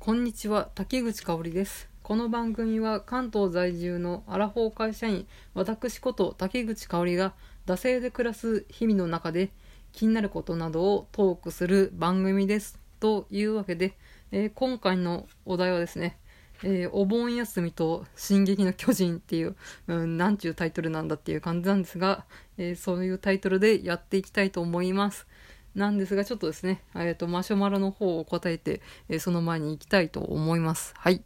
[0.00, 1.90] こんにちは、竹口香織です。
[2.02, 7.34] この番組は関東在住のアラフォー会社員、私こと竹口香織が、
[7.66, 9.50] 惰性で暮らす日々の中で
[9.92, 12.80] 気になることなどをトークする番組です。
[12.98, 13.94] というわけで、
[14.32, 16.16] えー今回のお題はですね、
[16.62, 19.54] えーお盆休みと進撃の巨人っていう、
[19.86, 22.24] うん、なんちゅうタイトルなんだっていう感じなんですが、
[22.56, 25.26] えーそういうタイトルでやっていきたいと思います。
[25.74, 30.94] なんですが、ちょっとですね、えっ、と、マシュマロの方を答えて、えーその前に行きたいと思います。
[30.96, 31.22] はい。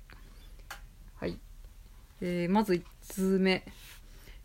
[1.17, 1.39] はい。
[2.21, 3.65] えーまず1通目。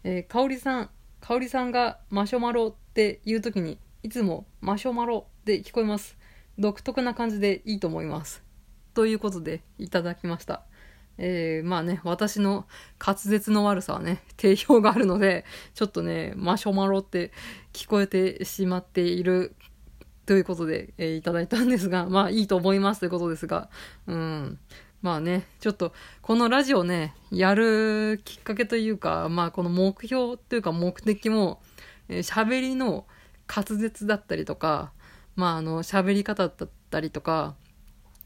[0.03, 0.89] えー、かおりさん、
[1.19, 6.17] かおりさんがマシュマロって言うときに、いつもマシュマロって聞こえます。
[6.57, 8.41] 独特な感じでいいと思います。
[8.93, 10.63] ということで、いただきました。
[11.17, 12.65] えーまあね、私の
[13.05, 17.33] 滑舌の悪さはね、定評があるので、ちょっとね、マシュマロって
[17.73, 19.55] 聞こえてしまっている
[20.29, 23.67] ということで、えーいただいたんですが、 まあいいと思いますということですが、
[24.05, 24.59] うん。
[25.01, 31.63] まあね、ちょっと、このラジオね、やるきっかけというか、まあこの目標というか目的も、
[32.09, 33.07] えー喋りの
[33.47, 34.91] 滑舌だったりとか、
[35.35, 37.55] まああの、喋り方だったりとか、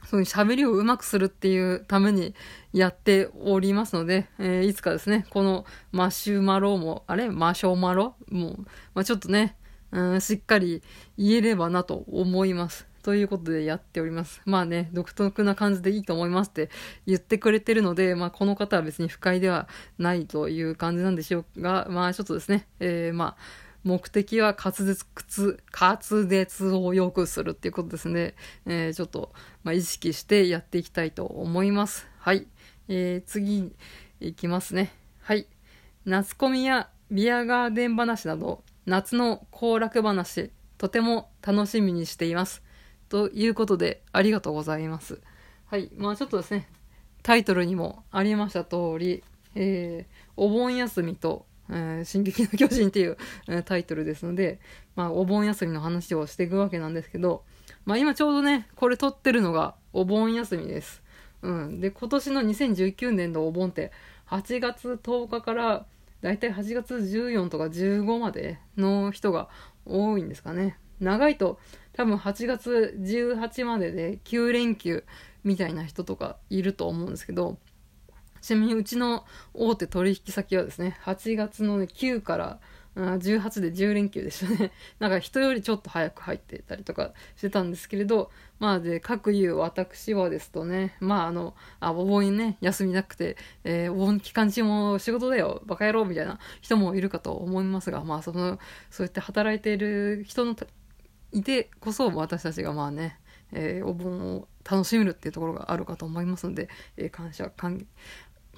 [0.06, 2.36] そういう喋りをうまくするっていうために
[2.74, 7.30] やっておりますので、えーいつかですね、このマシュマロも、あれ？
[7.30, 8.16] マシュマロ？
[8.30, 8.58] もう、
[8.94, 9.56] まあ、ちょっとね、
[9.94, 10.82] うん、しっかり
[11.18, 12.88] 言えればなと思います。
[13.04, 14.42] ということでやっております。
[14.46, 16.70] まあね、独特な感じでいいと思いますって
[17.06, 28.36] 言ってくれてるので、まあこの方は別に不快ではないという感じなんでしょうが、まあちょっとですね、えー、まあ、目的は滑舌、靴、滑舌を良くするっていうことですね。
[28.66, 32.08] えー、ちょっと、まあ、意識してやっていきたいと思います。
[32.18, 32.48] はい。
[32.88, 33.74] えー、次、
[34.22, 34.94] いきますね。
[35.20, 35.48] はい。
[36.06, 42.62] 夏コミやビアガーデン話など、夏の行楽話、とても楽しみにしています。
[43.10, 45.22] ということで、ありがとうございます。
[45.68, 45.92] はい。
[45.96, 46.68] まあちょっとですね、
[47.22, 49.24] タイトルにもありました通り、
[49.56, 53.18] えー、お盆休みと、えー進撃の巨人っていう、
[53.48, 54.60] えタイトルですので、
[54.96, 57.44] まあ、お盆休みの話をしていくわけなんですけど、
[57.86, 61.02] まあ、今ちょうどね、これ撮ってるのがお盆休みです。
[61.42, 61.80] うん。
[61.80, 63.92] で、今年の2019年のお盆って、
[64.28, 65.86] 8月10日から、
[66.24, 69.50] 大体8月14とか15までの人が
[69.86, 70.80] 多いんですかね。
[71.02, 71.60] 長いと、
[71.92, 75.04] 多分8月18までで9連休
[75.44, 77.58] みたいな人とかいると思うんですけど、
[78.40, 82.60] ちなみにうちの大手取引先はですね、8月の、ね、9から
[82.96, 84.72] 18で10連休でしたね。
[85.00, 98.60] なんか人よりちょっと早く入ってたりとかしてたんですけれど、まあで、各言う私はですとね、まああの、あ、お盆にね、休みなくて、えーお盆期間中も仕事だよ、バカ野郎みたいな人もいるかと思いますが、まあその、
[98.92, 100.56] そうやって働いている人の
[101.32, 103.20] いてこそ私たちがまあね、
[103.52, 107.86] えーお盆を楽しめるっていうところがあるかと思いますので、えー感謝、感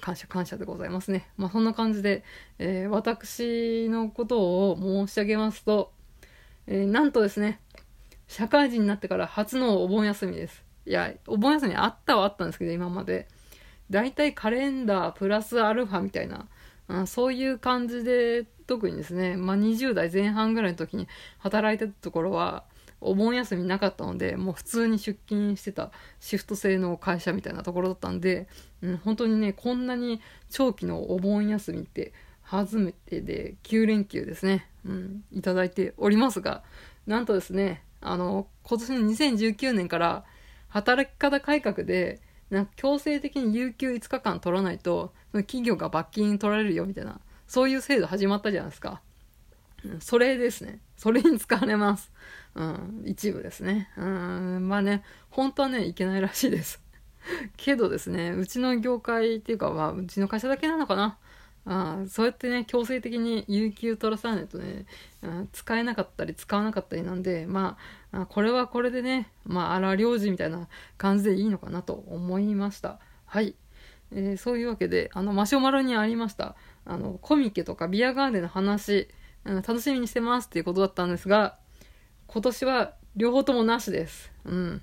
[0.00, 1.28] 感謝感謝でございますね。
[1.36, 2.22] まあそんな感じで、
[2.58, 5.92] えー私のことを申し上げますと、
[6.66, 7.60] えーなんとですね、
[8.28, 10.64] 社会人になってから初のお盆休みです。
[10.86, 13.28] いや、お盆休みあったはあったんですけど、今まで。
[13.90, 16.48] だいたいカレンダープラスアルファみたいな、
[16.88, 21.08] あそういう感じで、特にですね、まあ20代前半ぐらいの時に
[21.38, 22.64] 働いてたところは、
[23.00, 25.90] お盆休みなかったので、もう普通に出勤してた
[26.20, 28.48] シフト制の会社みたいなところだったんで、
[28.82, 30.20] うん、本当にね、こんなに
[30.50, 32.12] 長期のお盆休みって
[32.42, 36.62] 初めてで9連休ですね、うん、いただいておりますが、
[37.06, 40.24] なんとですね、あの、今年の2019年から
[40.68, 42.20] 働き方改革で、
[42.50, 49.02] なんか強制的に有給5日間取らないと、その企業が罰金取られるよみたいな、そういう制度始まったじゃないですか。
[50.00, 50.80] それですね。
[50.96, 52.10] それに使われます。
[52.54, 53.90] うん、一部ですね。
[53.96, 56.80] うん、まあね、本当はね、いけないらしいです。
[57.56, 61.18] けどですね、うちの業界っていうか、まあ、うちの会社だけなのかな。
[61.68, 64.86] あそうやってね、強制的に有給取らさないとね、
[65.52, 67.76] 使えなかったり使わなかったりなんで、ま
[68.12, 73.00] あ、あこれはこれでね、まあ、荒領事みたいな感じでいいのかなと思いました。
[73.26, 73.56] はい。
[74.12, 76.54] えーそういうわけで、あの、マシュマロにありました、
[76.84, 79.08] あの、コミケとかビアガーデンの話、
[79.46, 81.58] うん楽しみにしてますっていうことだったんですが、
[82.26, 84.30] 今年は両方ともなしです。
[84.44, 84.82] うん。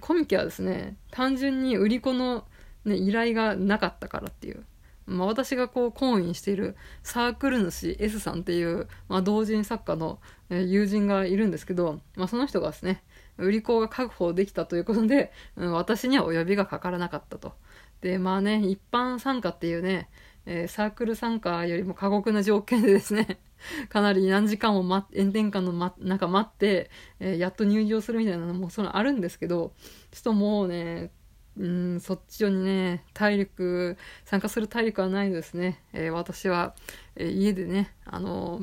[0.00, 2.44] コミケはですね、単純に売り子の、
[2.84, 4.64] ね、依頼がなかったからっていう。
[5.06, 10.18] まあ、私がこう、懇意しているサークル主 S さんっていう、まあ、同人作家の
[10.50, 13.02] 友人がいるんですけど、まあ、その人がですね、
[13.36, 17.52] 売り子が確保できたということで、うん、私にはお呼びがかからなかったと。
[18.00, 20.08] で、まあね、一般参加っていうね、
[20.46, 23.38] えサークル参加よりも過酷な条件でですね、
[23.88, 26.90] かなり何時間も待炎天下の、ま、中待って、
[27.20, 29.72] えーやっと入場するみたいなのもそのあるんですけど、
[30.10, 31.10] ちょっともうね、
[31.56, 36.74] うんそっちにね体力参加する体力はないですね、えー、私は、
[37.14, 38.60] えー、家でねあの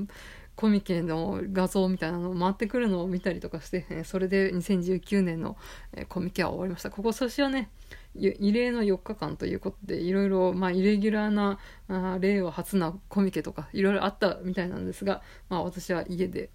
[0.55, 5.57] コミケの画像みたいなのを回ってくるのを見たりとかして、えそれで2019年の、
[5.93, 7.69] えコミケは終わりましたここ年はね
[8.13, 16.49] 異例の4日間ということでいろいろ、まあ、イレギュラーなあ令和初なコミケとかいろいろあったみたいなんですが、まあ、私は家で、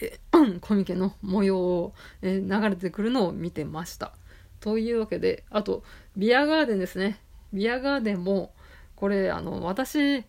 [0.60, 4.12] コミケの模様を、え、流れてくるのを見てました。
[4.60, 5.82] というわけであと
[6.16, 7.20] ビアガーデンですね
[7.52, 8.52] ビアガーデンも
[8.94, 10.24] これあの私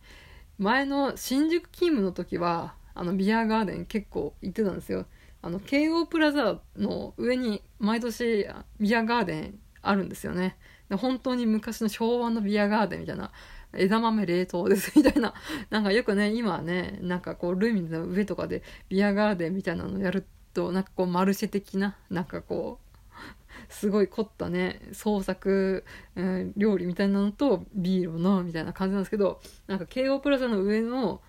[0.58, 5.06] 前の新宿勤務の時はあのビアガーデン結構行ってたんですよ
[5.42, 8.48] あの京王プラザの上に毎年
[8.80, 10.58] ビアガーデンあるんですよね。
[10.90, 13.32] で本当に昔の昭和のビアガーデンみたいな、
[13.74, 15.34] 枝豆冷凍ですみたいな、
[15.70, 22.87] なんかよくね、今はね、なんかこう、ルミネの上とかでビアガーデンみたいなのやると、なんかこう、マルシェ的な、なんかこう、
[23.70, 25.86] すごい凝ったね、創作、
[26.16, 31.22] えー、料理みたいなのとビールを飲むみたいな感じなんですけど、なんか京王プラザの上の、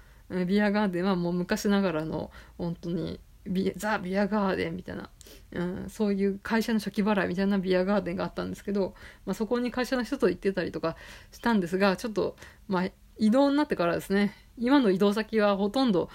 [0.47, 3.19] ビアガーデンはもう昔ながらの、本当に
[3.49, 5.11] ビザ・ビアガーデンみたいな、
[5.53, 8.95] うん、そういう会社の初期払いみたいなビアガーデンがあったんですけど、
[9.25, 10.97] まあ、そこに会社の人と行ってたりとか
[11.33, 12.37] したんですがちょっと、
[12.69, 16.11] まあ、移動になってからですね今の移動先はほとんど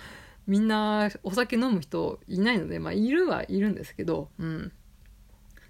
[0.48, 4.72] みんなお酒飲む人いないので、まあ、いるはいるんですけど、うん、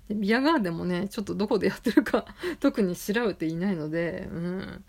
[0.08, 2.26] でビアガーデンもねちょっとどこでやってるか
[2.60, 4.84] 特に調べていないので、うん、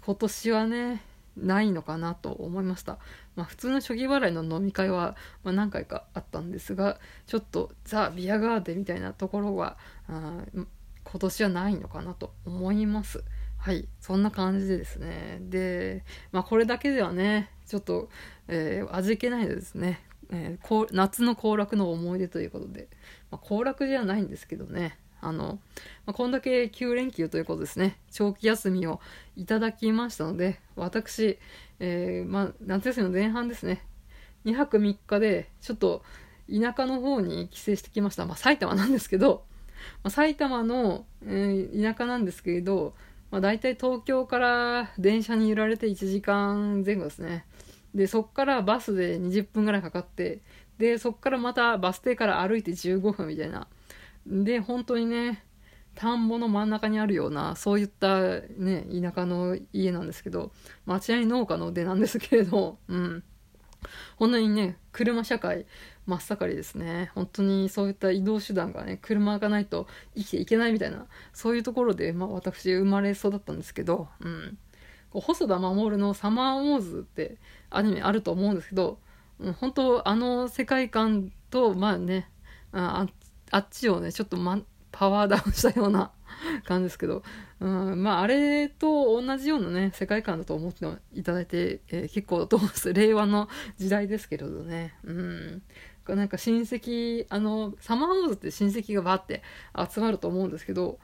[0.00, 1.02] 今年はね
[1.36, 2.98] ないのかなと思いました。
[3.34, 9.76] まあ、普通の初期払いの飲み会は、まあ、何回かあったんですが、ちょっとザ・ビアガーデンみたいなところは、
[10.08, 10.40] あ
[11.04, 13.22] 今年はないのかなと思います。
[13.58, 15.38] はい、そんな感じでですね。
[15.42, 18.08] で、まあ、これだけではね、ちょっと、
[18.48, 20.00] えー、味気ないですね。
[20.30, 22.88] えー、夏の行楽の思い出ということで、
[23.30, 25.58] まあ、行楽ではないんですけどね、あの、
[26.04, 29.00] まあ、こんだけ9連休ということですね、長期休みを
[29.36, 31.38] いただきましたので、私、
[31.80, 33.82] えー、まあ、夏休みの前半ですね、
[34.44, 36.02] 2泊3日で、ちょっと
[36.48, 38.26] 田舎の方に帰省してきました。
[38.26, 39.44] まあ、埼玉なんですけど、
[40.02, 42.94] まあ、埼玉の、えー、田舎なんですけれど、
[43.30, 47.44] まあ、大体東京から電車に揺られて1時間前後ですね。
[47.96, 50.42] で、そっからバスで20分ぐらいかかって、
[50.78, 53.66] で、そっからまたバス停から歩いて15分みたいな。
[54.26, 55.42] で、本当にね、
[55.94, 60.52] 田んぼの真ん中にあるような、そういったね、田舎の家なんですけど、
[60.84, 63.24] 町合農家の出なんですけれど、うん。
[64.16, 65.64] 本当にね、車社会
[66.06, 67.10] 真っ盛りですね。
[67.14, 74.58] 本当にそういった移動手段がね、車がないと生きていけないみたいな、そういうところで、まあ私生まれ育ったんですけど、うん。
[75.20, 77.36] 細田守のサマーウォーズって
[77.70, 78.98] アニメあると思うんですけど、
[79.60, 82.28] 本当あの世界観と、まあね、
[82.72, 83.06] あ
[83.58, 84.60] っちをね、ちょっと、ま、
[84.92, 86.10] パワーダウンしたような
[86.64, 87.22] 感じですけど、
[87.60, 92.92] うん、まあ、あれと同じようなね、世界観だと思っていただいて、えー、結構だと思うんです。
[92.92, 94.94] 令和の時代ですけれどね。
[95.04, 95.62] うん。
[96.14, 99.42] なんか親戚、あの、サマーウォーズって親戚がバーって
[99.90, 100.98] 集まると思うんですけど、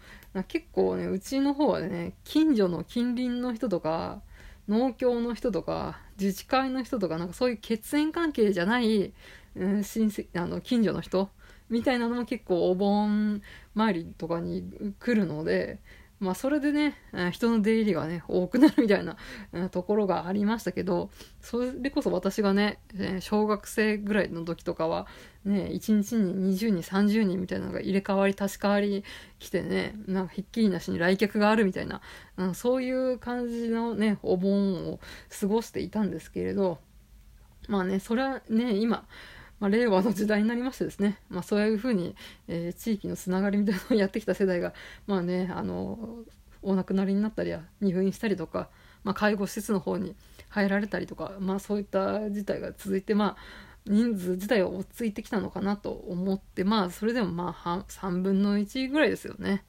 [0.48, 4.22] 結構ね、うちの方はね、近所の近隣の人とか、
[4.68, 9.12] 農協の人とか、自治会の人とか、なんかそういう血縁関係じゃない、
[9.56, 11.30] うん、親戚、あの、近所の人
[11.68, 13.42] みたいなのも結構お盆
[13.74, 15.80] 参りとかに来るので、
[16.22, 16.94] まあそれでね、
[17.32, 19.16] 人の出入りがね、多くなるみたいな
[19.70, 22.78] ところがありましたけど、それこそ私がね、
[23.18, 25.08] 小学生ぐらいの時とかは、
[25.44, 29.02] ね、1日に20人、30人みたいなのが入れ替わり、足し替わり
[29.40, 32.00] 来てね、なんかひっきりなしに来客があるみたいな、
[32.36, 35.00] うん、そういう感じのね、お盆を
[35.40, 36.78] 過ごしていたんですけれど、
[37.66, 39.08] まあね、それはね、今、
[39.62, 42.16] まあ、令和の時代になりましてですね、まあ、そういうふうに、
[42.48, 44.74] えー、地域のつながりみたいなのをやってきた世代が、
[45.06, 46.24] まあね、あの、
[46.62, 48.70] お亡くなりになったりや、入院したりとか、
[49.04, 50.16] まあ、介護施設の方に
[50.48, 53.36] 入られたりとか、まあ、そういった事態が続いて、まあ、
[53.86, 59.62] 人数自体は落ち着いてきたのかなと思って、まあ、それでもまあ、3分の1ぐらいですよね。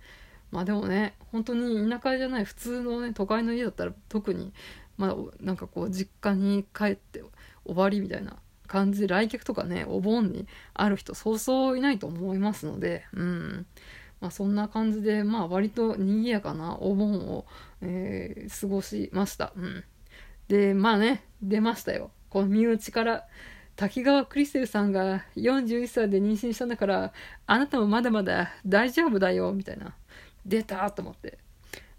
[0.49, 4.53] まあでもね、本当に田舎じゃない普通のね、都会の家だったら特に、
[4.97, 7.23] まあ、なんかこう、実家に帰って
[7.63, 13.65] 終わりみたいな感じ来客とかね、お盆にある人そうそういないと思いますので、うん。
[14.21, 17.45] まあ、そんな感じで、まあ割と賑やかなお盆を、
[17.81, 19.51] えー、過ごしました。
[19.55, 19.83] うん。
[20.47, 22.11] で、まあね、出ましたよ。
[22.29, 23.27] この身内から、
[23.75, 27.13] 滝川クリステルさんが41歳で妊娠したんだから、
[27.47, 29.95] あなたもまだまだ大丈夫だよ、みたいな。
[30.45, 31.39] 出たと思って。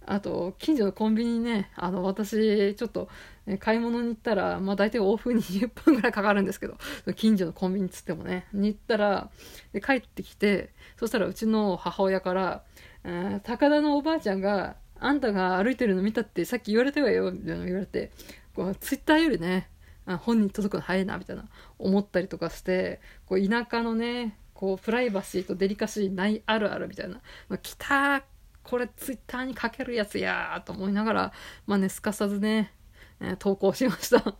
[0.07, 3.09] あと近所のコンビニねあの私ちょっと、
[3.47, 6.77] ね、買い物に行ったら、まあ、大体往復20分ぐらいかかるんですけど
[7.15, 9.31] 近所のコンビニつってもねに行ったら
[9.73, 12.63] で帰ってきてそしたらうちの母親から
[13.45, 18.11] 「高田のおばあちゃんがあんたが歩いてるの見たってさっき言われたわよ」みたいな言われて
[18.55, 19.69] こうツイッターよりね
[20.07, 21.47] 本人届くの早いなみたいな
[21.79, 28.23] 思ったりとかしてこう田舎のねこうプライバシーとデリカシーないあるあるみたいな、まあ、来た
[28.65, 31.33] これツイッターにかけるやつやーと思いながら
[31.67, 32.73] まあねすかさずね、
[33.21, 34.35] えー、投稿しました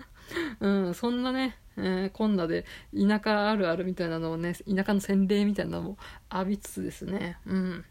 [0.60, 2.64] うんそんなね、えー、こんなで
[2.96, 5.98] 田舎あるあるみたいなのをね田舎の洗礼みたいなのも
[6.32, 7.84] 浴びつつですねうん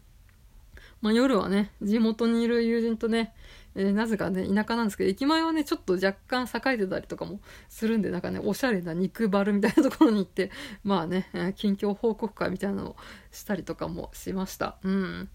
[1.00, 3.34] まあ、夜はね地元にいる友人とね
[3.76, 10.50] えー、なぜかね、田舎なんですけど、駅前はね、ちょっと若干栄えてたりとかもするんで、なんかね、おしゃれな肉バルみたいなところに行って、
[10.84, 12.96] まあね、えー、近況報告会みたいなのを
[13.32, 14.76] したりとかもしました。
[14.84, 15.28] うん。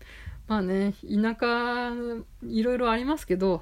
[0.50, 1.94] まあね、田舎、
[2.42, 3.62] いろいろありますけど、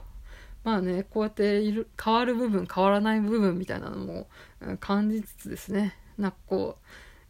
[0.64, 4.30] まあね、こうやっている変わる部分、変わらない部分みたいなのも
[4.80, 6.78] 感じつつですね、なんかこ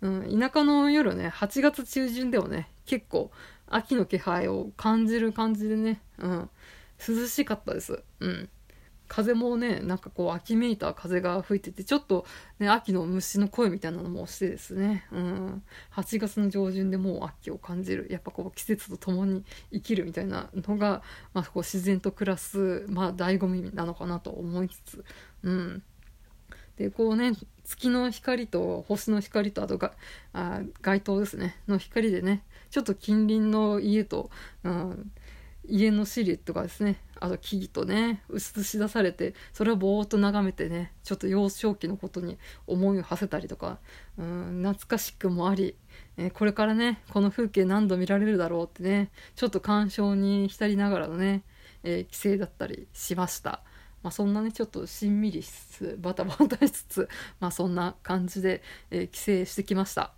[0.01, 3.31] う、うん、田舎の夜ね、8月中旬でもね、結構
[3.65, 6.49] 秋の気配を感じる感じでね、うん、
[7.07, 8.03] 涼しかったです。
[8.19, 8.49] うん。
[9.07, 12.25] 風もね、なんかこう、秋めいた風が吹いてて、ちょっと
[12.59, 15.63] ね、秋の虫の声みたいなのもしてですね、うん、
[15.95, 21.01] 8月の上旬でもう秋を感じる、やっぱこう、季節と共に生きるみたいなのが、
[21.33, 25.05] まあ、こう自然と暮らす、まあ、醍醐味なのかなと思いつつ、
[25.43, 25.83] うん。
[26.77, 27.33] で、こうね、
[27.63, 29.93] 月の光と星の光と、あとが、
[30.33, 34.29] あ街灯ですね、の光でね、ちょっと近隣の家と、
[34.63, 35.11] うん。
[35.69, 43.79] 家のシルエットがですねあと木々とね映し出されてそれをぼーっと眺めてねちょっと幼少期のことに思いを馳せたりとか
[44.17, 45.75] うん懐かしくもあり、
[46.17, 51.43] えー、これからねこの風景何度見られるだろうってねちょっと鑑賞に浸りながらのね、
[51.83, 53.61] えー、帰省だったりしました。
[54.03, 57.09] まあ、そんなねちょっとしんみりしつつバタバタしつつ、
[57.39, 60.13] まあ、そんな感じで、えー、帰省してきました。